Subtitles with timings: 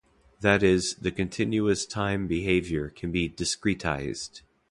[0.39, 4.41] That is, the continuous-time behavior can be discretized.